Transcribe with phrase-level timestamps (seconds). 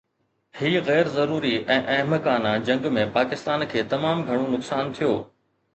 [0.61, 5.17] هن غير ضروري ۽ احمقانه جنگ ۾ پاڪستان کي تمام گهڻو نقصان ٿيو.